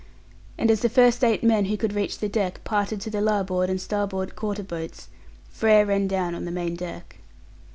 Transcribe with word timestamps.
and 0.57 0.71
as 0.71 0.79
the 0.79 0.89
first 0.89 1.23
eight 1.23 1.43
men 1.43 1.65
who 1.65 1.77
could 1.77 1.93
reach 1.93 2.17
the 2.17 2.27
deck 2.27 2.63
parted 2.63 2.99
to 2.99 3.11
the 3.11 3.21
larboard 3.21 3.69
and 3.69 3.79
starboard 3.79 4.35
quarter 4.35 4.63
boats, 4.63 5.09
Frere 5.51 5.85
ran 5.85 6.07
down 6.07 6.33
on 6.33 6.43
the 6.43 6.49
main 6.49 6.75
deck. 6.75 7.17